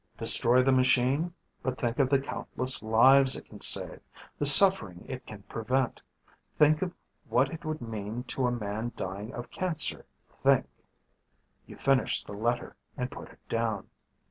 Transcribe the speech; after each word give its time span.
"Destroy 0.17 0.63
the 0.63 0.71
machine? 0.71 1.31
But 1.61 1.77
think 1.77 1.99
of 1.99 2.09
the 2.09 2.17
countless 2.19 2.81
lives 2.81 3.35
it 3.35 3.45
can 3.45 3.61
save, 3.61 3.99
the 4.39 4.47
suffering 4.47 5.05
it 5.07 5.27
can 5.27 5.43
prevent. 5.43 6.01
Think 6.57 6.81
of 6.81 6.91
what 7.29 7.51
it 7.53 7.63
would 7.65 7.81
mean 7.81 8.23
to 8.23 8.47
a 8.47 8.51
man 8.51 8.93
dying 8.95 9.31
of 9.31 9.51
cancer. 9.51 10.07
Think 10.27 10.43
..."Think. 10.63 10.69
You 11.67 11.75
finish 11.77 12.23
the 12.23 12.33
letter 12.33 12.75
and 12.97 13.11
put 13.11 13.29
it 13.29 13.47
down. 13.47 13.91